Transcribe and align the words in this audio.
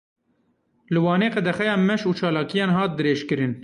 Li 0.93 0.99
Wanê 1.05 1.29
qedexeye 1.35 1.75
meş 1.87 2.01
û 2.09 2.11
çalakiyan 2.19 2.71
hat 2.77 2.91
dirêjkirin. 2.99 3.53